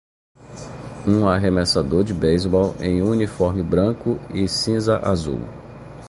[1.07, 5.41] Um arremessador de beisebol em um uniforme branco e cinza azul.